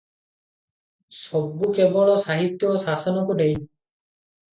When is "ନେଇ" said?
3.43-3.55